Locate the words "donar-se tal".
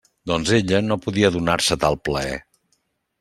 1.35-1.99